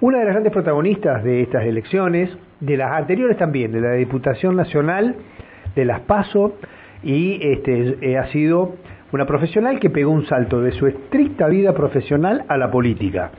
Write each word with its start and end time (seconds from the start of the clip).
Una 0.00 0.18
de 0.18 0.26
las 0.26 0.34
grandes 0.34 0.52
protagonistas 0.52 1.24
de 1.24 1.42
estas 1.42 1.64
elecciones, 1.64 2.30
de 2.60 2.76
las 2.76 2.92
anteriores 2.92 3.36
también, 3.36 3.72
de 3.72 3.80
la 3.80 3.92
Diputación 3.94 4.54
Nacional, 4.54 5.16
de 5.74 5.84
las 5.84 5.98
PASO, 6.02 6.52
y 7.02 7.40
este, 7.42 7.98
eh, 8.00 8.16
ha 8.16 8.28
sido 8.28 8.76
una 9.12 9.26
profesional 9.26 9.80
que 9.80 9.90
pegó 9.90 10.12
un 10.12 10.24
salto 10.26 10.60
de 10.60 10.70
su 10.70 10.86
estricta 10.86 11.48
vida 11.48 11.72
profesional 11.72 12.44
a 12.46 12.56
la 12.56 12.70
política. 12.70 13.32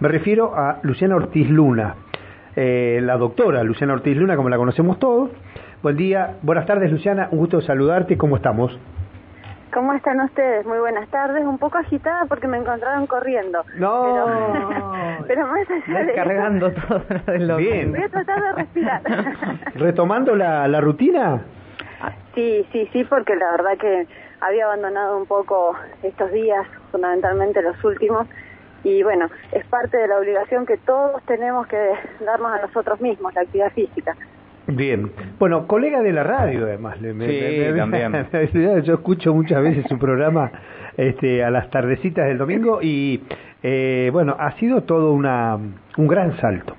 Me 0.00 0.08
refiero 0.08 0.56
a 0.56 0.80
Luciana 0.82 1.14
Ortiz 1.14 1.48
Luna, 1.48 1.94
eh, 2.56 2.98
la 3.00 3.16
doctora 3.16 3.62
Luciana 3.62 3.92
Ortiz 3.92 4.16
Luna, 4.16 4.34
como 4.34 4.48
la 4.48 4.56
conocemos 4.56 4.98
todos. 4.98 5.30
Buen 5.84 5.96
día, 5.96 6.38
buenas 6.42 6.66
tardes 6.66 6.90
Luciana, 6.90 7.28
un 7.30 7.38
gusto 7.38 7.60
saludarte, 7.60 8.18
¿cómo 8.18 8.34
estamos? 8.34 8.76
¿Cómo 9.72 9.94
están 9.94 10.20
ustedes? 10.20 10.66
Muy 10.66 10.78
buenas 10.78 11.08
tardes. 11.08 11.46
Un 11.46 11.56
poco 11.56 11.78
agitada 11.78 12.26
porque 12.28 12.46
me 12.46 12.58
encontraron 12.58 13.06
corriendo. 13.06 13.64
No. 13.78 14.02
Pero, 14.02 14.92
pero 15.26 15.46
más 15.46 15.68
allá 15.70 16.04
Descargando 16.04 16.72
todo. 16.72 17.56
Bien. 17.56 17.92
Voy 17.92 18.02
a 18.02 18.08
tratar 18.08 18.42
de 18.42 18.52
respirar. 18.52 19.02
¿Retomando 19.74 20.34
la, 20.36 20.68
la 20.68 20.80
rutina? 20.80 21.42
Sí, 22.34 22.66
sí, 22.72 22.88
sí, 22.92 23.04
porque 23.04 23.36
la 23.36 23.50
verdad 23.52 23.78
que 23.78 24.06
había 24.40 24.64
abandonado 24.64 25.18
un 25.18 25.26
poco 25.26 25.76
estos 26.02 26.32
días, 26.32 26.66
fundamentalmente 26.90 27.62
los 27.62 27.82
últimos, 27.84 28.26
y 28.84 29.02
bueno, 29.02 29.28
es 29.52 29.64
parte 29.66 29.96
de 29.96 30.08
la 30.08 30.18
obligación 30.18 30.66
que 30.66 30.76
todos 30.78 31.22
tenemos 31.24 31.66
que 31.68 31.92
darnos 32.20 32.52
a 32.52 32.62
nosotros 32.66 33.00
mismos, 33.00 33.32
la 33.34 33.42
actividad 33.42 33.72
física. 33.72 34.16
Bien. 34.66 35.10
Bueno, 35.38 35.66
colega 35.66 36.02
de 36.02 36.12
la 36.12 36.22
radio, 36.22 36.64
además. 36.64 36.96
Sí, 37.00 37.76
también. 37.76 38.12
Yo 38.84 38.94
escucho 38.94 39.34
muchas 39.34 39.62
veces 39.62 39.84
su 39.88 39.98
programa 39.98 40.50
este, 40.96 41.42
a 41.42 41.50
las 41.50 41.70
tardecitas 41.70 42.26
del 42.26 42.38
domingo 42.38 42.80
y, 42.80 43.22
eh, 43.62 44.10
bueno, 44.12 44.36
ha 44.38 44.52
sido 44.58 44.82
todo 44.82 45.12
una, 45.12 45.58
un 45.96 46.06
gran 46.06 46.36
salto 46.38 46.76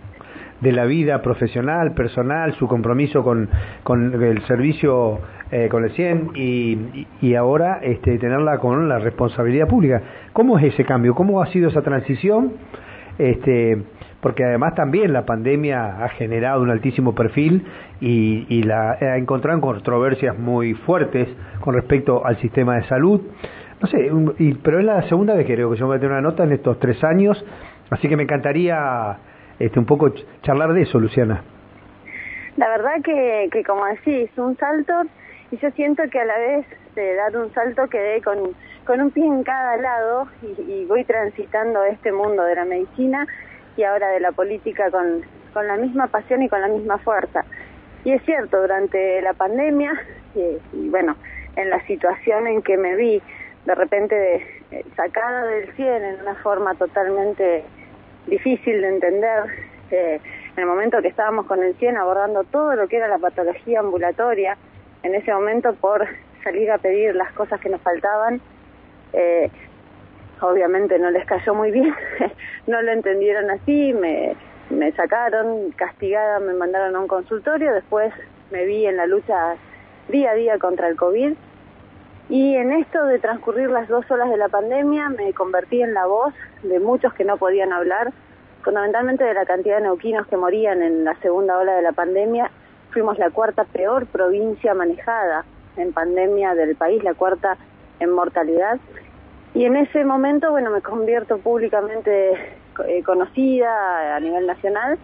de 0.61 0.71
la 0.71 0.85
vida 0.85 1.21
profesional, 1.21 1.93
personal, 1.93 2.53
su 2.53 2.67
compromiso 2.67 3.21
con, 3.21 3.49
con 3.83 4.23
el 4.23 4.41
servicio 4.45 5.19
eh, 5.51 5.67
con 5.69 5.83
el 5.83 5.91
100 5.91 6.31
y, 6.35 7.05
y 7.21 7.35
ahora 7.35 7.79
este, 7.83 8.17
tenerla 8.17 8.57
con 8.59 8.87
la 8.87 8.97
responsabilidad 8.97 9.67
pública. 9.67 10.01
¿Cómo 10.31 10.57
es 10.57 10.73
ese 10.73 10.85
cambio? 10.85 11.13
¿Cómo 11.13 11.41
ha 11.41 11.47
sido 11.47 11.69
esa 11.69 11.81
transición? 11.81 12.53
Este, 13.19 13.77
porque 14.23 14.43
además 14.45 14.73
también 14.73 15.11
la 15.13 15.25
pandemia 15.25 16.03
ha 16.03 16.09
generado 16.09 16.61
un 16.61 16.69
altísimo 16.71 17.13
perfil 17.13 17.65
y, 17.99 18.63
la 18.63 18.93
ha 18.99 19.17
encontrado 19.17 19.55
en 19.57 19.61
controversias 19.61 20.39
muy 20.39 20.73
fuertes 20.73 21.27
con 21.59 21.75
respecto 21.75 22.25
al 22.25 22.37
sistema 22.37 22.77
de 22.77 22.83
salud. 22.85 23.21
No 23.81 23.87
sé, 23.87 24.11
un- 24.11 24.33
y, 24.39 24.53
pero 24.55 24.79
es 24.79 24.85
la 24.85 25.03
segunda 25.09 25.35
vez 25.35 25.45
que 25.45 25.53
creo 25.55 25.69
que 25.69 25.77
yo 25.77 25.87
voy 25.87 25.97
a 25.97 25.99
tener 25.99 26.13
una 26.13 26.21
nota 26.21 26.45
en 26.45 26.53
estos 26.53 26.79
tres 26.79 27.03
años, 27.03 27.43
así 27.89 28.07
que 28.07 28.15
me 28.15 28.23
encantaría 28.23 29.17
este, 29.59 29.77
un 29.77 29.85
poco 29.85 30.07
ch- 30.07 30.23
charlar 30.41 30.71
de 30.73 30.83
eso, 30.83 30.99
Luciana. 30.99 31.43
La 32.55 32.69
verdad 32.69 33.01
que, 33.03 33.49
que 33.51 33.63
como 33.63 33.85
decís, 33.87 34.29
un 34.37 34.55
salto, 34.57 34.93
y 35.51 35.57
yo 35.57 35.69
siento 35.71 36.01
que 36.09 36.19
a 36.19 36.25
la 36.25 36.37
vez 36.37 36.65
de 36.95 37.15
dar 37.15 37.35
un 37.35 37.51
salto 37.53 37.87
quedé 37.89 38.21
con, 38.21 38.37
con 38.85 39.01
un 39.01 39.11
pie 39.11 39.25
en 39.25 39.43
cada 39.43 39.75
lado 39.77 40.27
y 40.65 40.85
voy 40.85 41.03
transitando 41.03 41.83
este 41.83 42.11
mundo 42.13 42.43
de 42.43 42.55
la 42.55 42.65
medicina 42.65 43.27
y 43.77 43.83
ahora 43.83 44.09
de 44.09 44.19
la 44.19 44.31
política 44.31 44.91
con, 44.91 45.21
con 45.53 45.67
la 45.67 45.77
misma 45.77 46.07
pasión 46.07 46.41
y 46.43 46.49
con 46.49 46.61
la 46.61 46.67
misma 46.67 46.97
fuerza. 46.99 47.43
Y 48.03 48.11
es 48.11 48.23
cierto, 48.23 48.61
durante 48.61 49.21
la 49.21 49.33
pandemia, 49.33 49.93
eh, 50.35 50.59
y 50.73 50.89
bueno, 50.89 51.15
en 51.55 51.69
la 51.69 51.85
situación 51.87 52.47
en 52.47 52.61
que 52.61 52.77
me 52.77 52.95
vi 52.95 53.21
de 53.65 53.75
repente 53.75 54.45
eh, 54.71 54.85
sacada 54.95 55.45
del 55.45 55.71
100 55.73 56.03
en 56.03 56.21
una 56.21 56.35
forma 56.35 56.75
totalmente 56.75 57.63
difícil 58.27 58.81
de 58.81 58.89
entender, 58.89 59.43
eh, 59.91 60.19
en 60.55 60.59
el 60.59 60.65
momento 60.65 61.01
que 61.01 61.07
estábamos 61.07 61.45
con 61.45 61.63
el 61.63 61.75
100 61.75 61.97
abordando 61.97 62.43
todo 62.43 62.75
lo 62.75 62.87
que 62.87 62.97
era 62.97 63.07
la 63.07 63.19
patología 63.19 63.79
ambulatoria, 63.79 64.57
en 65.03 65.15
ese 65.15 65.33
momento 65.33 65.73
por 65.75 66.07
salir 66.43 66.71
a 66.71 66.77
pedir 66.77 67.15
las 67.15 67.31
cosas 67.33 67.59
que 67.59 67.69
nos 67.69 67.81
faltaban, 67.81 68.41
obviamente 70.43 70.99
no 70.99 71.09
les 71.09 71.25
cayó 71.25 71.53
muy 71.53 71.71
bien, 71.71 71.93
no 72.67 72.81
lo 72.81 72.91
entendieron 72.91 73.49
así, 73.49 73.93
me, 73.93 74.35
sacaron, 74.93 75.71
castigada 75.71 76.39
me 76.39 76.53
mandaron 76.53 76.95
a 76.95 76.99
un 76.99 77.07
consultorio, 77.07 77.73
después 77.73 78.13
me 78.51 78.65
vi 78.65 78.85
en 78.85 78.97
la 78.97 79.05
lucha 79.05 79.55
día 80.09 80.31
a 80.31 80.33
día 80.33 80.57
contra 80.59 80.87
el 80.87 80.95
COVID 80.95 81.33
y 82.29 82.55
en 82.55 82.71
esto 82.71 83.05
de 83.05 83.19
transcurrir 83.19 83.69
las 83.69 83.87
dos 83.87 84.09
olas 84.09 84.29
de 84.29 84.37
la 84.37 84.49
pandemia 84.49 85.09
me 85.09 85.33
convertí 85.33 85.81
en 85.81 85.93
la 85.93 86.05
voz 86.05 86.33
de 86.63 86.79
muchos 86.79 87.13
que 87.13 87.25
no 87.25 87.37
podían 87.37 87.73
hablar, 87.73 88.13
fundamentalmente 88.63 89.23
de 89.23 89.33
la 89.33 89.45
cantidad 89.45 89.77
de 89.77 89.83
neuquinos 89.83 90.27
que 90.27 90.37
morían 90.37 90.81
en 90.81 91.03
la 91.03 91.15
segunda 91.15 91.57
ola 91.57 91.75
de 91.75 91.81
la 91.81 91.91
pandemia. 91.91 92.49
Fuimos 92.91 93.17
la 93.17 93.29
cuarta 93.29 93.65
peor 93.65 94.05
provincia 94.05 94.73
manejada 94.73 95.43
en 95.75 95.91
pandemia 95.91 96.55
del 96.55 96.75
país, 96.75 97.03
la 97.03 97.13
cuarta 97.13 97.57
en 97.99 98.11
mortalidad. 98.11 98.79
Y 99.53 99.65
en 99.65 99.75
ese 99.75 100.03
momento, 100.03 100.51
bueno, 100.51 100.71
me 100.71 100.81
convierto 100.81 101.37
públicamente 101.37 102.33
eh, 102.87 103.03
conocida 103.03 104.15
a 104.15 104.19
nivel 104.19 104.47
nacional 104.47 104.97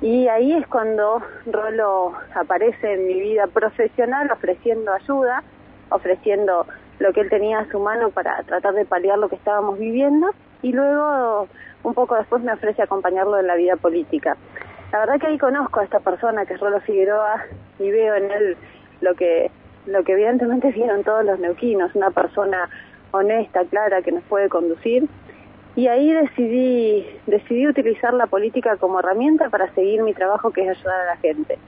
y 0.00 0.26
ahí 0.26 0.52
es 0.52 0.66
cuando 0.66 1.22
Rolo 1.46 2.12
aparece 2.34 2.94
en 2.94 3.06
mi 3.06 3.20
vida 3.20 3.46
profesional 3.46 4.28
ofreciendo 4.32 4.92
ayuda, 4.92 5.44
ofreciendo 5.90 6.66
lo 6.98 7.12
que 7.12 7.20
él 7.20 7.30
tenía 7.30 7.60
a 7.60 7.70
su 7.70 7.78
mano 7.78 8.10
para 8.10 8.42
tratar 8.42 8.74
de 8.74 8.84
paliar 8.84 9.18
lo 9.18 9.28
que 9.28 9.36
estábamos 9.36 9.78
viviendo 9.78 10.30
y 10.60 10.72
luego 10.72 11.46
un 11.84 11.94
poco 11.94 12.16
después 12.16 12.42
me 12.42 12.52
ofrece 12.52 12.82
acompañarlo 12.82 13.38
en 13.38 13.46
la 13.46 13.54
vida 13.54 13.76
política. 13.76 14.36
La 14.90 14.98
verdad 14.98 15.20
que 15.20 15.28
ahí 15.28 15.38
conozco 15.38 15.78
a 15.78 15.84
esta 15.84 16.00
persona 16.00 16.46
que 16.46 16.54
es 16.54 16.60
Rolo 16.60 16.80
Figueroa 16.80 17.44
y 17.78 17.88
veo 17.88 18.16
en 18.16 18.28
él 18.28 18.56
lo 19.00 19.14
que 19.14 19.52
lo 19.86 20.04
que 20.04 20.12
evidentemente 20.12 20.70
vieron 20.70 21.02
todos 21.02 21.24
los 21.24 21.40
neuquinos, 21.40 21.94
una 21.94 22.10
persona 22.10 22.68
honesta, 23.12 23.64
clara, 23.64 24.02
que 24.02 24.12
nos 24.12 24.24
puede 24.24 24.48
conducir. 24.48 25.08
Y 25.74 25.86
ahí 25.86 26.12
decidí, 26.12 27.06
decidí 27.26 27.66
utilizar 27.66 28.12
la 28.12 28.26
política 28.26 28.76
como 28.76 28.98
herramienta 28.98 29.48
para 29.48 29.72
seguir 29.74 30.02
mi 30.02 30.12
trabajo 30.12 30.50
que 30.50 30.62
es 30.62 30.68
ayudar 30.68 31.00
a 31.00 31.14
la 31.14 31.16
gente. 31.16 31.58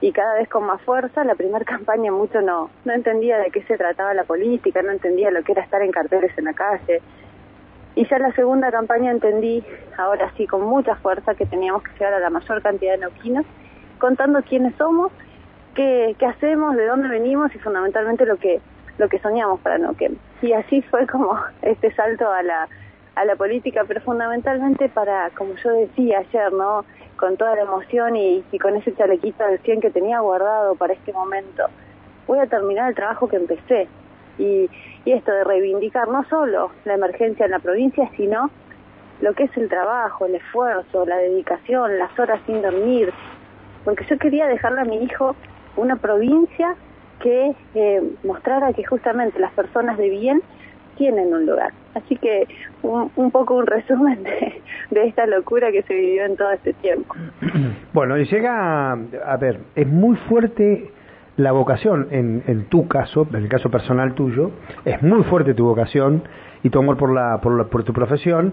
Y 0.00 0.10
cada 0.10 0.34
vez 0.34 0.48
con 0.48 0.64
más 0.64 0.82
fuerza, 0.82 1.22
la 1.22 1.36
primera 1.36 1.64
campaña 1.64 2.10
mucho 2.10 2.40
no, 2.40 2.70
no 2.84 2.92
entendía 2.92 3.38
de 3.38 3.50
qué 3.50 3.62
se 3.62 3.76
trataba 3.76 4.14
la 4.14 4.24
política, 4.24 4.82
no 4.82 4.90
entendía 4.90 5.30
lo 5.30 5.42
que 5.44 5.52
era 5.52 5.62
estar 5.62 5.82
en 5.82 5.92
carteles 5.92 6.36
en 6.36 6.44
la 6.44 6.54
calle. 6.54 7.00
Y 7.94 8.08
ya 8.08 8.16
en 8.16 8.22
la 8.22 8.32
segunda 8.32 8.70
campaña 8.72 9.10
entendí, 9.10 9.62
ahora 9.96 10.32
sí 10.36 10.46
con 10.46 10.62
mucha 10.62 10.96
fuerza, 10.96 11.34
que 11.34 11.46
teníamos 11.46 11.82
que 11.84 11.92
llegar 11.92 12.14
a 12.14 12.20
la 12.20 12.30
mayor 12.30 12.62
cantidad 12.62 12.92
de 12.92 12.98
neuquinos, 12.98 13.44
contando 13.98 14.42
quiénes 14.42 14.74
somos, 14.76 15.12
qué, 15.74 16.16
qué 16.18 16.26
hacemos, 16.26 16.74
de 16.74 16.86
dónde 16.86 17.08
venimos 17.08 17.54
y 17.54 17.58
fundamentalmente 17.58 18.26
lo 18.26 18.38
que, 18.38 18.60
lo 19.02 19.08
que 19.08 19.18
soñamos 19.18 19.60
para 19.60 19.78
Neuquén. 19.78 20.16
Y 20.42 20.52
así 20.52 20.80
fue 20.82 21.06
como 21.08 21.36
este 21.62 21.92
salto 21.94 22.30
a 22.30 22.42
la, 22.42 22.68
a 23.16 23.24
la 23.24 23.36
política, 23.36 23.84
pero 23.86 24.00
fundamentalmente 24.00 24.88
para, 24.88 25.30
como 25.30 25.54
yo 25.56 25.70
decía 25.72 26.20
ayer, 26.20 26.52
¿no? 26.52 26.84
Con 27.16 27.36
toda 27.36 27.56
la 27.56 27.62
emoción 27.62 28.14
y, 28.16 28.44
y 28.52 28.58
con 28.58 28.76
ese 28.76 28.94
chalequito 28.94 29.44
del 29.44 29.58
100 29.58 29.80
que 29.80 29.90
tenía 29.90 30.20
guardado 30.20 30.76
para 30.76 30.92
este 30.92 31.12
momento. 31.12 31.64
Voy 32.28 32.38
a 32.38 32.46
terminar 32.46 32.88
el 32.88 32.94
trabajo 32.94 33.28
que 33.28 33.36
empecé. 33.36 33.88
Y, 34.38 34.70
y 35.04 35.12
esto 35.12 35.32
de 35.32 35.44
reivindicar 35.44 36.08
no 36.08 36.24
solo 36.28 36.70
la 36.84 36.94
emergencia 36.94 37.44
en 37.44 37.50
la 37.50 37.58
provincia, 37.58 38.08
sino 38.16 38.50
lo 39.20 39.34
que 39.34 39.44
es 39.44 39.56
el 39.56 39.68
trabajo, 39.68 40.26
el 40.26 40.36
esfuerzo, 40.36 41.04
la 41.06 41.16
dedicación, 41.16 41.98
las 41.98 42.16
horas 42.18 42.40
sin 42.46 42.62
dormir. 42.62 43.12
Porque 43.84 44.04
yo 44.08 44.16
quería 44.18 44.46
dejarle 44.46 44.82
a 44.82 44.84
mi 44.84 45.02
hijo 45.02 45.34
una 45.76 45.96
provincia 45.96 46.76
que 47.22 47.52
eh, 47.74 48.02
mostrara 48.24 48.72
que 48.72 48.84
justamente 48.84 49.38
las 49.38 49.52
personas 49.52 49.96
de 49.96 50.08
bien 50.10 50.42
tienen 50.96 51.32
un 51.32 51.46
lugar. 51.46 51.70
Así 51.94 52.16
que 52.16 52.46
un, 52.82 53.10
un 53.16 53.30
poco 53.30 53.54
un 53.54 53.66
resumen 53.66 54.22
de, 54.90 55.06
esta 55.06 55.26
locura 55.26 55.70
que 55.72 55.82
se 55.82 55.94
vivió 55.94 56.24
en 56.26 56.36
todo 56.36 56.50
este 56.50 56.72
tiempo. 56.74 57.14
Bueno, 57.92 58.18
y 58.18 58.24
llega, 58.24 58.92
a 58.92 59.36
ver, 59.38 59.58
es 59.74 59.86
muy 59.86 60.16
fuerte 60.16 60.90
la 61.36 61.52
vocación, 61.52 62.08
en, 62.10 62.42
en 62.46 62.64
tu 62.66 62.88
caso, 62.88 63.26
en 63.30 63.36
el 63.36 63.48
caso 63.48 63.70
personal 63.70 64.14
tuyo, 64.14 64.50
es 64.84 65.02
muy 65.02 65.22
fuerte 65.24 65.54
tu 65.54 65.64
vocación 65.66 66.22
y 66.62 66.70
tu 66.70 66.78
amor 66.78 66.96
por, 66.96 67.12
la, 67.12 67.40
por, 67.42 67.56
la- 67.56 67.64
por 67.64 67.84
tu 67.84 67.92
profesión, 67.92 68.52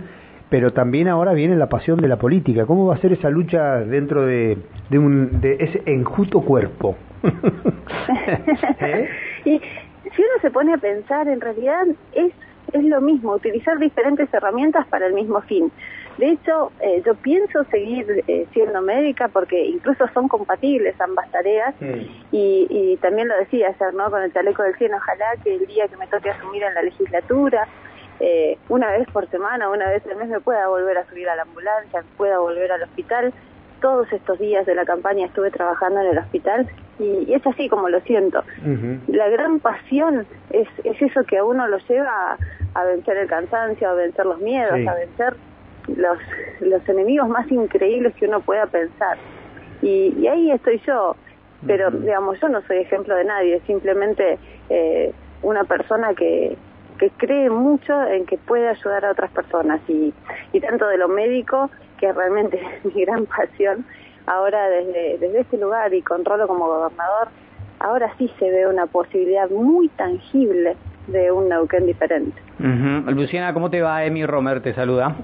pero 0.50 0.72
también 0.74 1.07
ahora 1.07 1.33
viene 1.33 1.56
la 1.56 1.68
pasión 1.69 2.00
de 2.01 2.07
la 2.07 2.18
política. 2.18 2.65
¿Cómo 2.65 2.86
va 2.88 2.95
a 2.95 2.98
ser 3.00 3.13
esa 3.13 3.30
lucha 3.30 3.80
dentro 3.80 4.25
de, 4.25 4.57
de, 4.89 4.98
un, 5.00 5.39
de 5.42 5.57
ese 5.60 5.83
enjuto 5.86 6.42
cuerpo? 6.42 6.95
¿Eh? 8.81 9.10
Y 9.45 9.60
si 9.60 10.21
uno 10.21 10.42
se 10.42 10.51
pone 10.51 10.74
a 10.74 10.77
pensar, 10.77 11.27
en 11.27 11.42
realidad 11.42 11.86
es, 12.13 12.33
es 12.74 12.83
lo 12.83 13.01
mismo, 13.01 13.33
utilizar 13.33 13.77
diferentes 13.77 14.33
herramientas 14.33 14.88
para 14.88 15.07
el 15.07 15.13
mismo 15.13 15.42
fin. 15.42 15.71
De 16.18 16.31
hecho, 16.31 16.71
eh, 16.81 17.01
yo 17.06 17.16
pienso 17.16 17.63
seguir 17.66 18.24
eh, 18.27 18.45
siendo 18.51 18.81
médica 18.81 19.30
porque 19.30 19.66
incluso 19.66 20.06
son 20.13 20.27
compatibles 20.27 21.00
ambas 21.00 21.31
tareas 21.31 21.74
y, 22.31 22.68
y 22.69 22.98
también 22.98 23.30
lo 23.30 23.38
decía 23.38 23.69
ayer, 23.69 23.94
¿no? 23.94 24.12
Con 24.12 24.22
el 24.24 24.33
chaleco 24.33 24.63
del 24.63 24.75
100, 24.75 24.94
ojalá 24.95 25.25
que 25.44 25.56
el 25.56 25.65
día 25.65 25.88
que 25.88 25.95
me 25.95 26.07
toque 26.07 26.30
asumir 26.30 26.63
en 26.63 26.74
la 26.74 26.81
legislatura 26.81 27.68
eh, 28.19 28.57
una 28.68 28.92
vez 28.92 29.07
por 29.12 29.30
semana, 29.30 29.69
una 29.69 29.89
vez 29.89 30.06
al 30.06 30.18
mes 30.18 30.27
me 30.27 30.42
pueda 30.42 30.68
volver 30.68 30.98
a 30.98 31.07
subir 31.07 31.30
a 31.30 31.36
la 31.36 31.44
ambulancia, 31.44 32.04
pueda 32.18 32.39
volver 32.39 32.72
al 32.72 32.83
hospital. 32.83 33.33
Todos 33.81 34.12
estos 34.12 34.38
días 34.39 34.65
de 34.65 34.75
la 34.75 34.83
campaña 34.83 35.25
estuve 35.25 35.51
trabajando 35.51 36.01
en 36.01 36.07
el 36.07 36.18
hospital 36.18 36.69
y, 37.00 37.34
es 37.34 37.46
así 37.48 37.69
como 37.69 37.90
lo 37.90 38.00
siento. 38.01 38.44
La 39.07 39.30
gran 39.30 39.60
pasión 39.60 40.25
es, 40.51 40.68
es 40.84 41.01
eso 41.01 41.24
que 41.24 41.38
a 41.38 41.44
uno 41.44 41.68
lo 41.68 41.78
lleva 41.80 42.38
a, 42.74 42.84
vencer 42.84 43.18
el 43.18 43.28
cansancio, 43.28 43.90
a 43.90 43.94
vencer 43.94 44.25
los 44.25 44.40
miedos, 44.40 44.80
a 44.88 44.94
vencer 44.94 45.36
los, 45.88 46.19
los 46.60 46.88
enemigos 46.90 47.28
más 47.30 47.50
increíbles 47.51 48.13
que 48.16 48.28
uno 48.28 48.42
pueda 48.42 48.66
pensar. 48.68 49.18
Y, 49.81 50.13
y 50.19 50.28
ahí 50.28 50.51
estoy 50.51 50.81
yo, 50.86 51.16
pero 51.66 51.90
digamos, 51.92 52.40
yo 52.40 52.50
no 52.50 52.62
soy 52.63 52.78
ejemplo 52.78 53.16
de 53.16 53.25
nadie, 53.25 53.62
simplemente 53.66 54.38
eh, 54.69 55.13
una 55.42 55.63
persona 55.63 56.13
que, 56.13 56.57
que 56.98 57.10
cree 57.12 57.50
mucho 57.50 58.04
en 58.04 58.25
que 58.25 58.38
puede 58.38 58.68
ayudar 58.68 59.06
a 59.06 59.12
otras 59.12 59.31
personas. 59.31 59.81
Y, 59.88 60.13
y 60.54 60.60
tanto 60.60 60.88
de 60.88 60.98
lo 60.98 61.07
médico, 61.07 61.69
que 62.00 62.12
realmente 62.12 62.60
es 62.84 62.94
mi 62.94 63.06
gran 63.06 63.25
pasión, 63.25 63.86
ahora 64.25 64.69
desde, 64.69 65.18
desde 65.19 65.42
este 65.42 65.57
lugar 65.57 65.94
y 65.94 66.01
con 66.01 66.25
Rolo 66.25 66.48
como 66.48 66.68
gobernador, 66.68 67.30
ahora 67.80 68.13
sí 68.18 68.31
se 68.39 68.50
ve 68.50 68.68
una 68.68 68.86
posibilidad 68.88 69.50
muy 69.50 69.88
tangible 69.89 70.75
de 71.07 71.31
un 71.31 71.50
Neuquén 71.50 71.86
diferente. 71.86 72.39
Luciana, 73.07 73.54
¿cómo 73.54 73.69
te 73.69 73.81
va? 73.81 74.04
Emi 74.06 74.25
Romer 74.25 74.62
te 74.62 74.74
saluda. 74.74 75.16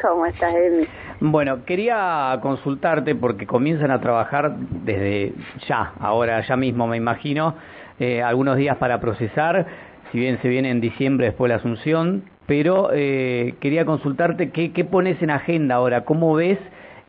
¿Cómo 0.00 0.26
estás, 0.26 0.54
Emi? 0.54 0.86
Bueno, 1.20 1.64
quería 1.64 2.38
consultarte 2.42 3.14
porque 3.14 3.46
comienzan 3.46 3.90
a 3.90 4.00
trabajar 4.00 4.56
desde 4.56 5.34
ya, 5.68 5.92
ahora 6.00 6.40
ya 6.46 6.56
mismo 6.56 6.86
me 6.86 6.96
imagino, 6.96 7.54
eh, 8.00 8.22
algunos 8.22 8.56
días 8.56 8.76
para 8.78 9.00
procesar 9.00 9.66
si 10.10 10.18
bien 10.18 10.38
se 10.42 10.48
viene 10.48 10.70
en 10.70 10.80
diciembre 10.80 11.26
después 11.26 11.48
de 11.48 11.54
la 11.54 11.60
Asunción, 11.60 12.24
pero 12.46 12.90
eh, 12.92 13.54
quería 13.60 13.86
consultarte 13.86 14.50
qué, 14.50 14.72
qué, 14.72 14.84
pones 14.84 15.20
en 15.22 15.30
agenda 15.30 15.76
ahora, 15.76 16.04
cómo 16.04 16.34
ves 16.34 16.58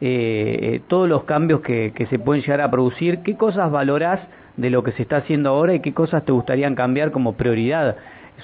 eh, 0.06 0.60
eh, 0.62 0.82
todos 0.90 1.08
los 1.08 1.24
cambios 1.24 1.62
que, 1.62 1.94
que, 1.96 2.08
se 2.08 2.20
pueden 2.20 2.42
llegar 2.42 2.60
a 2.60 2.70
producir, 2.70 3.20
qué 3.24 3.38
cosas 3.38 3.72
valorás 3.72 4.20
de 4.58 4.70
lo 4.70 4.84
que 4.84 4.92
se 4.92 5.04
está 5.04 5.16
haciendo 5.16 5.52
ahora 5.52 5.76
y 5.76 5.80
qué 5.80 5.94
cosas 5.94 6.26
te 6.26 6.34
gustarían 6.34 6.76
cambiar 6.76 7.12
como 7.12 7.38
prioridad, 7.38 7.96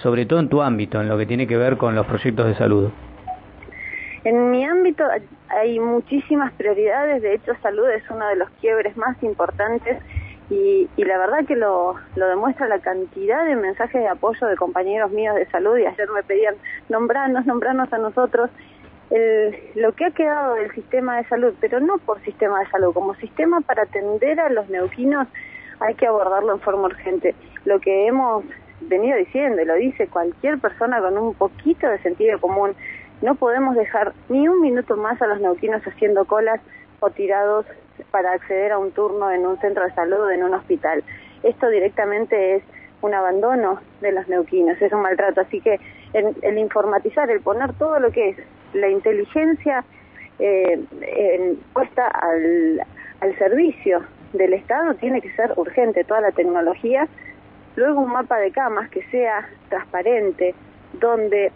sobre 0.02 0.26
todo 0.26 0.40
en 0.40 0.48
tu 0.48 0.62
ámbito, 0.62 1.02
en 1.02 1.10
lo 1.10 1.18
que 1.18 1.26
tiene 1.26 1.48
que 1.48 1.58
ver 1.58 1.76
con 1.76 1.96
los 1.96 2.06
proyectos 2.06 2.46
de 2.46 2.56
salud. 2.56 2.90
En 4.24 4.52
mi 4.52 4.64
ámbito 4.64 5.04
hay 5.50 5.82
muchísimas 5.82 6.54
prioridades, 6.54 7.22
de 7.22 7.34
hecho 7.34 7.52
salud 7.62 7.90
es 7.90 8.10
uno 8.10 8.26
de 8.30 8.38
los 8.38 8.50
quiebres 8.62 8.96
más 8.96 9.22
importantes 9.22 9.98
y, 10.50 10.88
y, 10.96 11.04
la 11.04 11.18
verdad 11.18 11.46
que 11.46 11.58
lo, 11.58 11.96
lo 12.16 12.28
demuestra 12.30 12.70
la 12.70 12.80
cantidad 12.80 13.46
de 13.46 13.58
mensajes 13.58 14.02
de 14.02 14.08
apoyo 14.08 14.48
de 14.48 14.56
compañeros 14.56 15.12
míos 15.12 15.36
de 15.36 15.46
salud 15.48 15.78
y 15.78 15.86
ayer 15.86 16.08
me 16.10 16.24
pedían 16.24 16.56
nombrarnos, 16.88 17.46
nombrarnos 17.46 17.92
a 17.92 17.98
nosotros 17.98 18.50
el, 19.10 19.58
lo 19.76 19.94
que 19.94 20.06
ha 20.06 20.12
quedado 20.12 20.56
del 20.56 20.72
sistema 20.74 21.18
de 21.18 21.28
salud, 21.28 21.54
pero 21.60 21.80
no 21.80 21.98
por 21.98 22.22
sistema 22.22 22.60
de 22.60 22.70
salud, 22.70 22.94
como 22.94 23.16
sistema 23.16 23.62
para 23.62 23.84
atender 23.84 24.40
a 24.40 24.50
los 24.50 24.70
neuquinos 24.70 25.28
hay 25.80 25.96
que 25.96 26.08
abordarlo 26.08 26.54
en 26.54 26.60
forma 26.60 26.84
urgente. 26.84 27.36
Lo 27.66 27.80
que 27.80 28.08
hemos 28.08 28.44
venido 28.82 29.18
diciendo, 29.18 29.62
y 29.62 29.66
lo 29.66 29.76
dice 29.76 30.08
cualquier 30.08 30.60
persona 30.60 31.02
con 31.02 31.18
un 31.18 31.34
poquito 31.34 31.88
de 31.88 32.00
sentido 32.00 32.40
común, 32.40 32.76
no 33.22 33.36
podemos 33.36 33.76
dejar 33.76 34.14
ni 34.30 34.48
un 34.48 34.62
minuto 34.62 34.96
más 34.96 35.22
a 35.22 35.28
los 35.28 35.42
neuquinos 35.42 35.82
haciendo 35.86 36.26
colas 36.26 36.62
o 37.00 37.10
tirados 37.10 37.66
para 38.12 38.32
acceder 38.32 38.72
a 38.72 38.78
un 38.78 38.92
turno 38.92 39.32
en 39.32 39.46
un 39.46 39.60
centro 39.60 39.84
de 39.84 39.94
salud 39.94 40.20
o 40.20 40.30
en 40.30 40.44
un 40.44 40.54
hospital. 40.54 41.04
Esto 41.44 41.70
directamente 41.70 42.56
es 42.56 42.64
un 43.02 43.14
abandono 43.14 43.80
de 44.02 44.12
los 44.12 44.28
neuquinos, 44.28 44.82
es 44.82 44.92
un 44.92 45.02
maltrato. 45.02 45.42
Así 45.42 45.62
que 45.62 45.80
el, 46.14 46.58
informatizar, 46.58 47.30
el 47.30 47.42
poner 47.42 47.74
todo 47.74 48.00
lo 48.00 48.12
que 48.12 48.30
es 48.30 48.38
la 48.74 48.89
inteligencia 48.89 49.83
eh, 50.39 51.56
puesta 51.74 52.07
al, 52.07 52.81
servicio 53.38 54.04
del 54.33 54.54
Estado 54.54 54.94
tiene 54.95 55.21
que 55.21 55.31
ser 55.31 55.54
urgente, 55.57 56.04
toda 56.04 56.21
la 56.21 56.31
tecnología. 56.31 57.07
Luego 57.75 58.01
un 58.01 58.12
mapa 58.12 58.38
de 58.38 58.51
camas 58.51 58.89
que 58.89 59.04
sea 59.12 59.48
transparente, 59.69 60.56
donde 60.94 61.51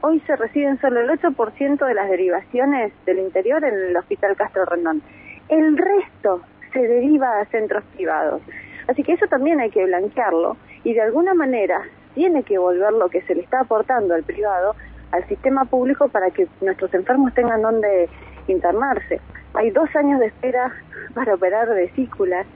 hoy 0.00 0.20
se 0.26 0.36
reciben 0.36 0.80
solo 0.80 1.00
el 1.00 1.10
8% 1.10 1.86
de 1.86 1.94
las 1.94 2.08
derivaciones 2.08 2.92
del 3.04 3.18
interior 3.18 3.64
en 3.64 3.74
el 3.74 3.96
Hospital 3.96 4.36
Castro 4.36 4.64
Rendón. 4.64 5.02
El 5.48 5.76
resto 5.76 6.42
se 6.72 6.80
deriva 6.80 7.40
a 7.40 7.44
centros 7.46 7.84
privados. 7.94 8.42
Así 8.86 9.02
que 9.02 9.12
eso 9.12 9.26
también 9.26 9.60
hay 9.60 9.70
que 9.70 9.84
blanquearlo 9.84 10.56
y 10.84 10.94
de 10.94 11.02
alguna 11.02 11.34
manera 11.34 11.82
tiene 12.14 12.42
que 12.42 12.58
volver 12.58 12.92
lo 12.92 13.08
que 13.08 13.22
se 13.22 13.34
le 13.34 13.42
está 13.42 13.60
aportando 13.60 14.14
al 14.14 14.22
privado 14.22 14.74
al 15.12 15.26
sistema 15.28 15.64
público 15.64 16.08
para 16.08 16.30
que 16.30 16.46
nuestros 16.60 16.92
enfermos 16.94 17.34
tengan 17.34 17.62
donde 17.62 18.08
internarse. 18.46 19.20
Hay 19.54 19.70
dos 19.70 19.94
años 19.96 20.20
de 20.20 20.26
espera 20.26 20.72
para 21.14 21.34
operar 21.34 21.68
vesículas, 21.68 22.46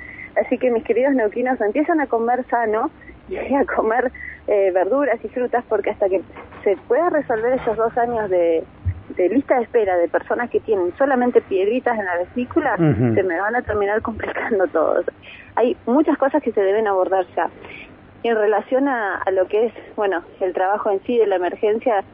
así 0.42 0.58
que 0.58 0.70
mis 0.70 0.84
queridos 0.84 1.14
neuquinos 1.14 1.60
empiezan 1.60 2.00
a 2.00 2.06
comer 2.06 2.44
sano 2.48 2.90
y 3.28 3.36
a 3.36 3.64
comer 3.64 4.10
eh, 4.46 4.70
verduras 4.72 5.18
y 5.24 5.28
frutas 5.28 5.64
porque 5.68 5.90
hasta 5.90 6.08
que 6.08 6.22
se 6.64 6.76
pueda 6.88 7.08
resolver 7.10 7.54
esos 7.54 7.76
dos 7.76 7.96
años 7.96 8.28
de, 8.28 8.64
de 9.16 9.28
lista 9.28 9.56
de 9.56 9.62
espera 9.62 9.96
de 9.96 10.08
personas 10.08 10.50
que 10.50 10.60
tienen 10.60 10.92
solamente 10.98 11.40
piedritas 11.40 11.98
en 11.98 12.04
la 12.04 12.16
vesícula, 12.18 12.76
se 12.76 13.22
me 13.22 13.40
van 13.40 13.56
a 13.56 13.62
terminar 13.62 14.02
complicando 14.02 14.66
todos. 14.68 15.06
Hay 15.54 15.76
muchas 15.86 16.18
cosas 16.18 16.42
que 16.42 16.52
se 16.52 16.60
deben 16.60 16.86
abordar 16.86 17.26
ya. 17.36 17.48
En 18.24 18.36
relación 18.36 18.88
a, 18.88 19.16
a 19.16 19.30
lo 19.32 19.46
que 19.48 19.66
es, 19.66 19.72
bueno, 19.96 20.22
el 20.40 20.52
trabajo 20.52 20.90
en 20.90 21.02
sí 21.02 21.18
de 21.18 21.26
la 21.26 21.36
emergencia 21.36 22.04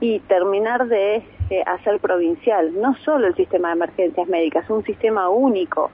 y 0.00 0.20
terminar 0.20 0.86
de 0.88 1.22
eh, 1.50 1.62
hacer 1.66 2.00
provincial, 2.00 2.72
no 2.80 2.94
solo 3.04 3.26
el 3.26 3.34
sistema 3.34 3.68
de 3.68 3.74
emergencias 3.74 4.28
médicas, 4.28 4.68
un 4.70 4.82
sistema 4.84 5.28
único 5.28 5.90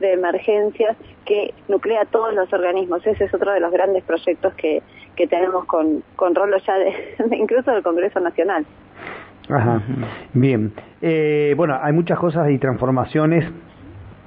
de 0.00 0.12
emergencias 0.12 0.96
que 1.24 1.54
nuclea 1.66 2.04
todos 2.04 2.32
los 2.34 2.52
organismos. 2.52 3.04
Ese 3.06 3.24
es 3.24 3.34
otro 3.34 3.52
de 3.52 3.60
los 3.60 3.72
grandes 3.72 4.04
proyectos 4.04 4.54
que, 4.54 4.82
que 5.16 5.26
tenemos 5.26 5.64
con, 5.64 6.04
con 6.14 6.34
Rolo 6.34 6.58
ya 6.58 6.74
de, 6.74 7.16
incluso 7.36 7.72
del 7.72 7.82
Congreso 7.82 8.20
Nacional. 8.20 8.64
Ajá, 9.48 9.82
bien. 10.34 10.72
Eh, 11.00 11.54
bueno, 11.56 11.78
hay 11.80 11.92
muchas 11.92 12.18
cosas 12.18 12.50
y 12.50 12.58
transformaciones 12.58 13.50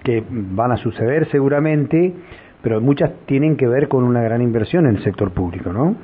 que 0.03 0.23
van 0.27 0.71
a 0.71 0.77
suceder 0.77 1.29
seguramente, 1.29 2.13
pero 2.63 2.81
muchas 2.81 3.11
tienen 3.27 3.55
que 3.55 3.67
ver 3.67 3.87
con 3.87 4.03
una 4.03 4.21
gran 4.21 4.41
inversión 4.41 4.87
en 4.87 4.95
el 4.95 5.03
sector 5.03 5.31
público, 5.31 5.71
¿no? 5.71 5.95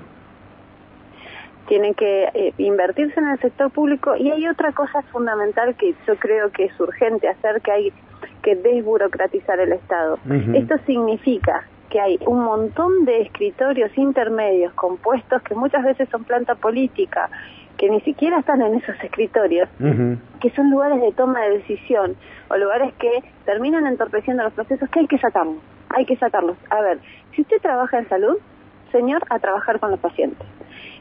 Tienen 1.68 1.94
que 1.94 2.30
eh, 2.34 2.54
invertirse 2.58 3.19
en 3.19 3.30
el 3.30 3.40
sector 3.40 3.72
público 3.72 4.16
y 4.16 4.31
hay 4.31 4.48
otra 4.48 4.72
cosa 4.72 5.02
fundamental 5.04 5.75
que 5.75 5.94
yo 6.08 6.16
creo 6.18 6.52
que 6.52 6.66
es 6.66 6.80
urgente 6.80 7.28
hacer, 7.28 7.62
que 7.62 7.72
hay 7.72 7.94
que 8.42 8.56
desburocratizar 8.56 9.60
el 9.60 9.74
Estado. 9.74 10.18
Esto 10.53 10.77
significa 10.86 11.65
que 11.89 12.00
hay 12.00 12.20
un 12.25 12.44
montón 12.44 13.06
de 13.06 13.22
escritorios 13.22 13.98
intermedios 13.98 14.74
compuestos 14.74 15.41
que 15.44 15.56
muchas 15.56 15.84
veces 15.84 16.08
son 16.10 16.24
planta 16.24 16.56
política 16.56 17.30
que 17.77 17.89
ni 17.89 18.01
siquiera 18.01 18.39
están 18.39 18.62
en 18.62 18.75
esos 18.75 18.96
escritorios, 19.03 19.70
que 20.41 20.50
son 20.51 20.72
lugares 20.72 21.00
de 21.00 21.12
toma 21.12 21.41
de 21.41 21.60
decisión 21.60 22.15
o 22.50 22.58
lugares 22.58 22.94
que 22.96 23.24
terminan 23.46 23.86
entorpeciendo 23.86 24.44
los 24.44 24.53
procesos, 24.53 24.89
que 24.89 25.01
hay 25.01 25.08
que 25.08 25.20
sacarlos, 25.20 25.58
hay 25.89 26.06
que 26.06 26.18
sacarlos. 26.18 26.58
A 26.70 26.82
ver, 26.82 27.00
si 27.36 27.41
usted 27.41 27.62
trabaja 27.62 28.00
en 28.00 28.10
salud, 28.10 28.38
señor, 28.91 29.24
a 29.30 29.39
trabajar 29.39 29.80
con 29.80 29.91
los 29.91 30.00
pacientes. 30.00 30.48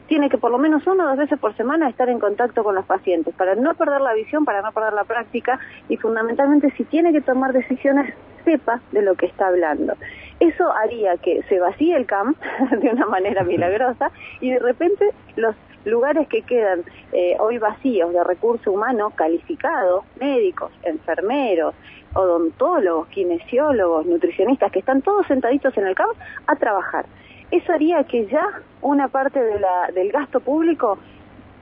Tiene 0.07 0.29
que 0.29 0.37
por 0.37 0.51
lo 0.51 0.57
menos 0.57 0.85
una 0.87 1.05
o 1.05 1.07
dos 1.09 1.17
veces 1.17 1.39
por 1.39 1.55
semana 1.55 1.89
estar 1.89 2.09
en 2.09 2.19
contacto 2.19 2.63
con 2.63 2.75
los 2.75 2.85
pacientes 2.85 3.35
para 3.35 3.55
no 3.55 3.73
perder 3.75 4.01
la 4.01 4.13
visión, 4.13 4.45
para 4.45 4.61
no 4.61 4.71
perder 4.71 4.93
la 4.93 5.03
práctica 5.03 5.59
y 5.89 5.97
fundamentalmente 5.97 6.71
si 6.77 6.85
tiene 6.85 7.11
que 7.11 7.21
tomar 7.21 7.53
decisiones, 7.53 8.13
sepa 8.45 8.79
de 8.91 9.01
lo 9.01 9.15
que 9.15 9.25
está 9.25 9.47
hablando. 9.47 9.95
Eso 10.39 10.71
haría 10.71 11.17
que 11.17 11.43
se 11.49 11.59
vacíe 11.59 11.95
el 11.95 12.05
CAM 12.05 12.35
de 12.81 12.89
una 12.89 13.05
manera 13.05 13.43
milagrosa 13.43 14.11
y 14.39 14.51
de 14.51 14.59
repente 14.59 15.11
los 15.35 15.55
lugares 15.85 16.27
que 16.27 16.41
quedan 16.41 16.83
eh, 17.11 17.35
hoy 17.39 17.57
vacíos 17.57 18.13
de 18.13 18.23
recurso 18.23 18.71
humano 18.71 19.11
calificado, 19.11 20.03
médicos, 20.19 20.71
enfermeros, 20.83 21.73
odontólogos, 22.13 23.07
kinesiólogos, 23.09 24.05
nutricionistas, 24.05 24.71
que 24.71 24.79
están 24.79 25.01
todos 25.01 25.25
sentaditos 25.27 25.75
en 25.77 25.87
el 25.87 25.95
campo 25.95 26.15
a 26.47 26.55
trabajar. 26.55 27.05
Eso 27.51 27.71
haría 27.71 28.03
que 28.03 28.27
ya 28.27 28.45
una 28.81 29.07
parte 29.07 29.41
de 29.41 29.59
la, 29.59 29.89
del 29.93 30.11
gasto 30.11 30.39
público 30.39 30.97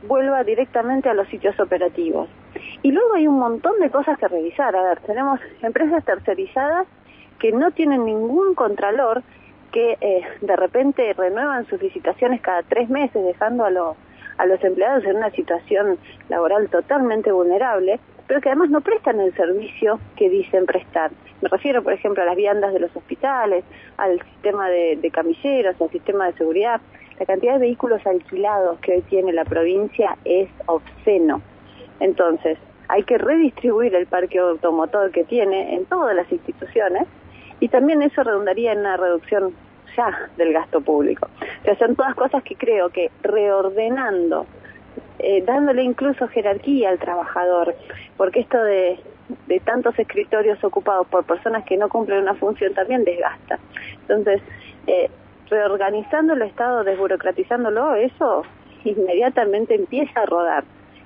vuelva 0.08 0.44
directamente 0.44 1.10
a 1.10 1.14
los 1.14 1.28
sitios 1.28 1.60
operativos. 1.60 2.30
Y 2.82 2.92
luego 2.92 3.16
hay 3.16 3.28
un 3.28 3.40
montón 3.40 3.80
de 3.80 3.90
cosas 3.90 4.18
que 4.18 4.28
revisar. 4.28 4.76
A 4.76 4.84
ver, 4.84 5.00
tenemos 5.02 5.40
empresas 5.62 6.04
tercerizadas 6.06 6.88
que 7.40 7.52
no 7.52 7.72
tienen 7.72 8.06
ningún 8.06 8.56
contralor, 8.56 9.24
que 9.72 9.98
eh, 10.00 10.22
de 10.42 10.56
repente 10.56 11.14
renuevan 11.14 11.66
sus 11.68 11.82
licitaciones 11.82 12.42
cada 12.42 12.64
tres 12.64 12.90
meses, 12.90 13.24
dejando 13.24 13.66
a 13.66 13.70
los 13.70 13.98
a 14.38 14.46
los 14.46 14.62
empleados 14.64 15.04
en 15.06 15.18
una 15.18 15.30
situación 15.32 15.98
laboral 16.30 16.70
totalmente 16.70 17.32
vulnerable, 17.32 18.00
pero 18.28 18.42
que 18.42 18.50
además 18.50 18.70
no 18.70 18.82
prestan 18.82 19.20
el 19.20 19.34
servicio 19.36 20.00
que 20.16 20.30
dicen 20.30 20.66
prestar. 20.66 21.12
Me 21.42 21.50
refiero, 21.50 21.84
por 21.84 21.94
ejemplo, 21.94 22.24
a 22.24 22.26
las 22.26 22.36
viandas 22.36 22.74
de 22.74 22.80
los 22.80 22.96
hospitales, 22.96 23.64
al 23.98 24.22
sistema 24.22 24.70
de, 24.70 25.12
camilleros, 25.14 25.80
al 25.80 25.90
sistema 25.92 26.28
de 26.28 26.34
seguridad. 26.34 26.82
la 27.20 27.26
cantidad 27.26 27.54
de 27.54 27.60
vehículos 27.60 28.06
alquilados 28.06 28.80
que 28.80 28.94
hoy 28.94 29.02
tiene 29.04 29.32
la 29.32 29.46
provincia 29.46 30.18
es 30.26 30.50
obsceno. 30.66 31.42
Entonces, 32.00 32.58
hay 32.88 33.04
que 33.04 33.18
redistribuir 33.18 33.96
el 33.96 34.08
parque 34.08 34.40
automotor 34.40 35.12
que 35.12 35.24
tiene 35.24 35.76
en 35.76 35.86
todas 35.86 36.16
las 36.16 36.32
instituciones 36.32 37.08
y 37.60 37.70
también 37.70 38.02
eso 38.02 38.24
redundaría 38.24 38.74
en 38.74 38.80
una 38.80 38.98
reducción 38.98 39.54
ya 39.96 40.30
del 40.38 40.54
gasto 40.54 40.82
público. 40.82 41.30
O 41.62 41.64
sea, 41.64 41.78
son 41.78 41.96
todas 41.96 42.16
cosas 42.16 42.44
que 42.44 42.56
creo 42.56 42.90
que 42.90 43.12
reordenando, 43.24 44.46
eh, 45.20 45.44
dándole 45.46 45.84
incluso 45.84 46.28
jerarquía 46.28 46.90
al 46.90 47.00
trabajador, 47.00 47.76
porque 48.18 48.42
esto 48.42 48.62
de, 48.64 49.00
de 49.48 49.60
tantos 49.60 49.98
escritorios 49.98 50.64
ocupados 50.64 51.08
por 51.08 51.24
personas 51.26 51.64
que 51.66 51.78
no 51.78 51.90
cumplen 51.90 52.22
una 52.22 52.36
función 52.36 52.74
también 52.74 53.04
desgasta. 53.04 53.60
Entonces, 54.02 54.42
eh, 54.88 55.10
reorganizando 55.50 56.34
el 56.34 56.42
Estado, 56.44 56.84
desburocratizándolo, 56.84 57.96
eso 57.96 58.44
inmediatamente 58.84 59.76
empieza 59.76 60.22
a 60.22 60.26
rodar. 60.26 60.64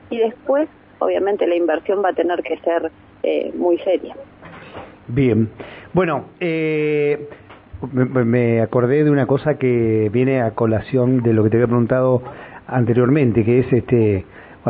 Y 0.10 0.18
después, 0.18 0.68
obviamente, 1.00 1.48
la 1.48 1.56
inversión 1.56 2.04
va 2.04 2.10
a 2.10 2.14
tener 2.14 2.42
que 2.42 2.58
ser 2.60 2.92
eh, 3.24 3.52
muy 3.56 3.78
seria. 3.80 4.16
Bien. 5.08 5.50
Bueno, 5.94 6.26
eh, 6.40 7.30
me, 7.92 8.62
acordé 8.62 9.04
de 9.04 9.12
una 9.12 9.26
cosa 9.28 9.58
que 9.58 10.10
viene 10.12 10.42
a 10.42 10.52
colación 10.52 11.22
de 11.24 11.34
lo 11.34 11.44
que 11.44 11.50
te 11.50 11.58
había 11.58 11.68
preguntado 11.68 12.22
anteriormente, 12.72 13.44
que 13.44 13.60
es 13.60 13.74
este. 13.74 14.26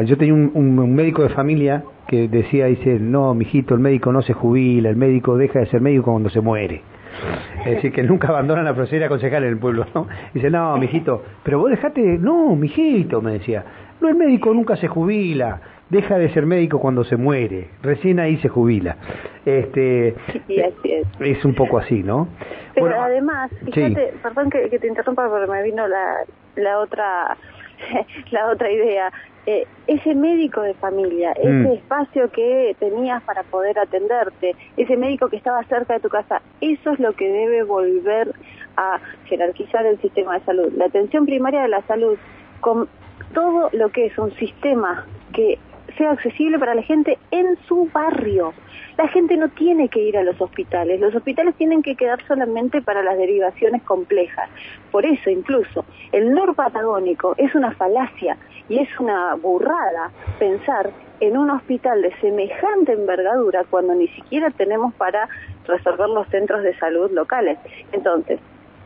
yo 0.06 0.18
tenía 0.18 0.34
un, 0.34 0.96
médico 0.96 1.24
de 1.24 1.30
familia 1.30 1.84
que 2.08 2.28
decía, 2.28 2.66
dice, 2.66 3.00
no, 3.00 3.34
mijito, 3.34 3.76
el 3.76 3.82
médico 3.82 4.12
no 4.12 4.22
se 4.22 4.34
jubila, 4.34 4.90
el 4.90 4.96
médico 4.96 5.38
deja 5.38 5.60
de 5.60 5.68
ser 5.68 5.82
médico 5.82 6.12
cuando 6.12 6.30
se 6.30 6.42
muere. 6.42 6.82
Es 7.66 7.76
decir, 7.76 7.92
que 7.92 8.04
nunca 8.04 8.30
abandonan 8.30 8.66
la 8.66 8.74
profesión 8.74 9.08
concejal 9.10 9.44
en 9.44 9.50
el 9.50 9.58
pueblo, 9.58 9.86
¿no? 9.94 10.08
Dice, 10.34 10.50
no, 10.50 10.78
mijito, 10.78 11.24
pero 11.44 11.60
vos 11.60 11.70
dejate, 11.70 12.18
no, 12.18 12.56
mijito, 12.56 13.22
me 13.22 13.34
decía, 13.34 13.64
no, 14.00 14.10
el 14.10 14.16
médico 14.16 14.54
nunca 14.54 14.78
se 14.78 14.88
jubila, 14.88 15.60
deja 15.90 16.18
de 16.18 16.30
ser 16.30 16.46
médico 16.46 16.80
cuando 16.80 17.04
se 17.04 17.18
muere, 17.18 17.70
recién 17.82 18.20
ahí 18.20 18.38
se 18.38 18.48
jubila. 18.48 18.98
Este, 19.46 20.16
es. 21.20 21.46
un 21.46 21.54
poco 21.54 21.80
así, 21.80 22.04
¿no? 22.04 22.30
Pero 22.76 23.02
además, 23.02 23.52
fíjate, 23.66 24.14
perdón 24.22 24.50
que, 24.50 24.70
te 24.80 24.88
interrumpa 24.88 25.28
porque 25.30 25.52
me 25.52 25.64
vino 25.64 25.88
la, 25.88 26.18
la 26.56 26.80
otra 26.80 27.38
la 28.32 28.48
otra 28.48 28.72
idea. 28.72 29.12
Eh, 29.46 29.66
ese 29.88 30.14
médico 30.14 30.62
de 30.62 30.74
familia, 30.76 31.32
mm. 31.32 31.66
ese 31.66 31.74
espacio 31.76 32.30
que 32.32 32.76
tenías 32.80 33.24
para 33.24 33.44
poder 33.44 33.80
atenderte, 33.80 34.56
ese 34.78 34.96
médico 34.98 35.30
que 35.30 35.38
estaba 35.38 35.64
cerca 35.64 35.94
de 35.94 36.02
tu 36.02 36.10
casa, 36.10 36.42
eso 36.62 36.92
es 36.92 37.00
lo 37.00 37.14
que 37.14 37.28
debe 37.28 37.64
volver 37.64 38.34
a 38.78 39.00
jerarquizar 39.26 39.86
el 39.86 40.00
sistema 40.02 40.38
de 40.38 40.46
salud. 40.46 40.72
La 40.76 40.86
atención 40.86 41.26
primaria 41.26 41.64
de 41.64 41.70
la 41.70 41.82
salud, 41.84 42.18
con 42.60 42.88
todo 43.34 43.70
lo 43.74 43.90
que 43.90 44.08
es 44.08 44.18
un 44.18 44.32
sistema 44.36 45.06
que 45.34 45.58
sea 45.98 46.12
accesible 46.12 46.60
para 46.60 46.76
la 46.76 46.82
gente 46.84 47.18
en 47.32 47.58
su 47.68 47.90
barrio. 47.94 48.54
La 48.98 49.08
gente 49.08 49.38
no 49.38 49.50
tiene 49.50 49.88
que 49.90 50.02
ir 50.02 50.18
a 50.18 50.24
los 50.24 50.40
hospitales, 50.42 51.00
los 51.00 51.16
hospitales 51.16 51.56
tienen 51.56 51.82
que 51.82 51.96
quedar 51.96 52.22
solamente 52.28 52.82
para 52.82 53.02
las 53.02 53.18
derivaciones 53.18 53.82
complejas. 53.84 54.50
Por 54.92 55.06
eso 55.06 55.30
incluso 55.30 55.86
el 56.12 56.34
norpatagónico 56.34 57.36
es 57.38 57.56
una 57.56 57.72
falacia 57.72 58.38
y 58.68 58.80
es 58.80 58.90
una 59.00 59.36
burrada 59.36 60.12
pensar 60.38 60.92
en 61.20 61.38
un 61.38 61.50
hospital 61.50 62.02
de 62.02 62.16
semejante 62.20 62.94
envergadura 62.94 63.64
cuando 63.70 63.94
ni 63.96 64.08
siquiera 64.10 64.50
tenemos 64.52 64.94
para 64.96 65.28
resolver 65.66 66.10
los 66.10 66.28
centros 66.28 66.64
de 66.64 66.78
salud 66.78 67.12
locales. 67.12 67.58
Entonces, 67.92 68.40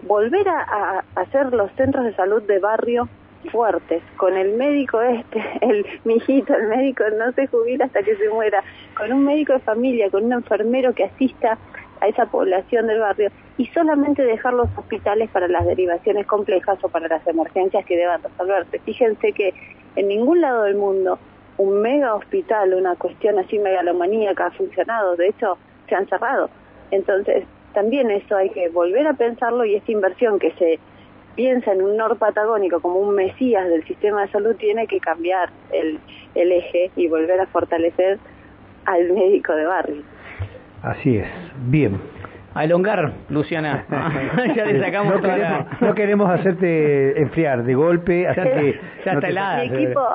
volver 0.03 0.47
a, 0.49 1.03
hacer 1.15 1.53
los 1.53 1.71
centros 1.73 2.05
de 2.05 2.15
salud 2.15 2.43
de 2.43 2.59
barrio 2.59 3.07
fuertes, 3.43 4.01
con 4.17 4.35
el 4.37 4.53
médico 4.53 5.01
este, 5.01 5.43
el 5.61 5.85
mijito, 6.03 6.53
el 6.55 6.67
médico 6.67 7.03
no 7.17 7.31
se 7.33 7.47
jubila 7.47 7.85
hasta 7.85 8.03
que 8.03 8.15
se 8.15 8.29
muera, 8.29 8.63
con 8.95 9.11
un 9.11 9.25
médico 9.25 9.53
de 9.53 9.59
familia, 9.59 10.09
con 10.09 10.25
un 10.25 10.33
enfermero 10.33 10.93
que 10.93 11.05
asista 11.05 11.57
a 12.01 12.07
esa 12.07 12.25
población 12.25 12.87
del 12.87 12.99
barrio 12.99 13.31
y 13.57 13.67
solamente 13.67 14.23
dejar 14.23 14.53
los 14.53 14.67
hospitales 14.77 15.29
para 15.29 15.47
las 15.47 15.65
derivaciones 15.65 16.25
complejas 16.25 16.77
o 16.83 16.89
para 16.89 17.07
las 17.07 17.25
emergencias 17.27 17.85
que 17.85 17.95
deban 17.95 18.21
resolverse. 18.21 18.79
Fíjense 18.79 19.31
que 19.31 19.53
en 19.95 20.07
ningún 20.07 20.41
lado 20.41 20.63
del 20.63 20.75
mundo 20.75 21.17
un 21.57 21.81
mega 21.81 22.15
hospital, 22.15 22.73
una 22.73 22.95
cuestión 22.95 23.37
así 23.39 23.59
megalomaníaca 23.59 24.47
ha 24.47 24.51
funcionado, 24.51 25.15
de 25.15 25.27
hecho 25.27 25.57
se 25.87 25.95
han 25.95 26.07
cerrado. 26.07 26.49
Entonces, 26.91 27.45
también 27.73 28.11
eso 28.11 28.35
hay 28.35 28.49
que 28.49 28.69
volver 28.69 29.07
a 29.07 29.13
pensarlo 29.13 29.65
y 29.65 29.75
esta 29.75 29.91
inversión 29.91 30.39
que 30.39 30.51
se 30.53 30.79
piensa 31.35 31.71
en 31.71 31.81
un 31.81 31.97
norpatagónico 31.97 32.79
como 32.79 32.99
un 32.99 33.15
mesías 33.15 33.67
del 33.69 33.83
sistema 33.85 34.21
de 34.21 34.27
salud, 34.29 34.55
tiene 34.55 34.87
que 34.87 34.99
cambiar 34.99 35.49
el, 35.71 35.99
el 36.35 36.51
eje 36.51 36.91
y 36.95 37.07
volver 37.07 37.39
a 37.39 37.47
fortalecer 37.47 38.19
al 38.85 39.11
médico 39.11 39.53
de 39.53 39.65
barrio. 39.65 40.03
Así 40.81 41.17
es. 41.17 41.27
Bien. 41.67 41.99
A 42.55 42.65
elongar, 42.65 43.13
Luciana. 43.29 43.85
ya 44.55 44.65
le 44.65 44.79
sacamos 44.79 45.15
no, 45.15 45.21
queremos, 45.21 45.81
no 45.81 45.95
queremos 45.95 46.29
hacerte 46.29 47.19
enfriar 47.19 47.63
de 47.63 47.73
golpe, 47.73 48.27
así 48.27 48.41
que... 48.41 48.79
Ya 49.03 49.13
está 49.13 49.27
helada. 49.27 49.63
Mi 49.63 49.65
equipo, 49.83 50.07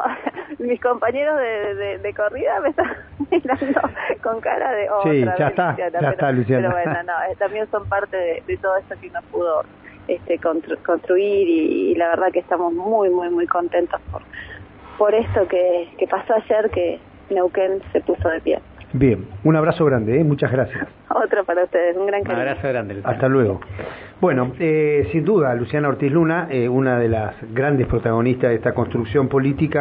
mis 0.60 0.80
compañeros 0.80 1.36
de, 1.36 1.98
de, 1.98 2.14
corrida 2.14 2.60
me 2.60 2.68
están 2.68 2.92
mirando 3.30 3.80
con 4.22 4.40
cara 4.40 4.72
de... 4.72 4.88
Oh, 4.88 5.02
sí, 5.02 5.24
ya 5.36 5.48
está, 5.48 5.76
ya 5.76 6.10
está, 6.10 6.30
Luciana. 6.30 6.68
Pero 6.68 6.84
bueno, 6.84 7.02
no, 7.02 7.32
eh, 7.32 7.34
también 7.38 7.68
son 7.72 7.88
parte 7.88 8.16
de, 8.16 8.42
de 8.46 8.56
todo 8.58 8.76
esto 8.76 8.94
que 9.00 9.10
no 9.10 9.20
pudo 9.32 9.64
este, 10.08 10.38
construir 10.38 11.48
y, 11.48 11.94
la 11.94 12.08
verdad 12.08 12.32
que 12.32 12.40
estamos 12.40 12.72
muy, 12.72 13.10
muy, 13.10 13.30
muy 13.30 13.46
contentos 13.46 14.00
por, 14.10 14.22
por 14.98 15.14
esto 15.14 15.46
que, 15.46 15.88
que 15.98 16.06
pasó 16.06 16.34
ayer, 16.34 16.70
que 16.70 16.98
Neuquén 17.30 17.80
se 17.92 18.00
puso 18.00 18.28
de 18.28 18.40
pie. 18.40 18.58
Bien, 18.92 19.26
un 19.44 19.54
abrazo 19.54 19.84
grande, 19.84 20.18
¿eh? 20.18 20.24
muchas 20.24 20.50
gracias. 20.50 20.88
Otro 21.10 21.44
para 21.44 21.64
ustedes, 21.64 21.94
un 21.96 22.06
gran 22.06 22.22
cariño. 22.22 22.42
Un 22.42 22.48
abrazo 22.48 22.68
grande. 22.68 23.00
Hasta 23.04 23.28
luego. 23.28 23.60
Bueno, 24.20 24.52
eh, 24.58 25.08
sin 25.12 25.24
duda, 25.26 25.54
Luciana 25.54 25.88
Ortiz 25.88 26.10
Luna, 26.10 26.48
eh, 26.50 26.68
una 26.68 26.98
de 26.98 27.08
las 27.08 27.34
grandes 27.52 27.86
protagonistas 27.86 28.50
de 28.50 28.56
esta 28.56 28.72
construcción 28.72 29.28
política. 29.28 29.76